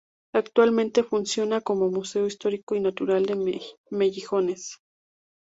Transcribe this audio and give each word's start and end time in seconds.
Actualmente 0.33 1.03
funciona 1.03 1.61
como 1.61 1.91
Museo 1.91 2.25
histórico 2.25 2.73
y 2.73 2.79
Natural 2.79 3.23
de 3.27 3.61
Mejillones. 3.91 4.79